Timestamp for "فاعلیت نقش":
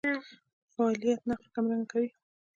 0.73-1.47